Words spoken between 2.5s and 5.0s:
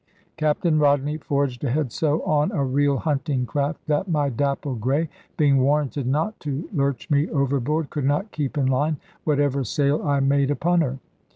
a real hunting craft, that my dappled